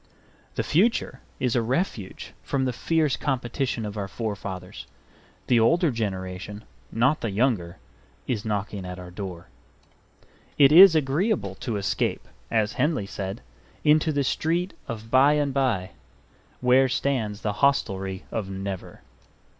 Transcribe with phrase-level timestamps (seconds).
[0.55, 4.87] The future is a refuge from the fierce competition of our forefathers.
[5.45, 7.77] The older generation, not the younger,
[8.25, 9.45] is knocking at our door.
[10.57, 13.41] It is agreeable to escape, as Henley said,
[13.83, 15.91] into the Street of By and Bye,
[16.61, 19.01] where stands the Hostelry of Never.